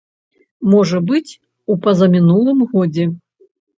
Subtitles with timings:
[0.73, 1.31] Можа быць,
[1.73, 3.05] у пазамінулым годзе.